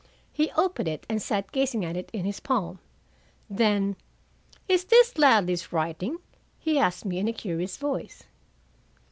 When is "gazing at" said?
1.51-1.95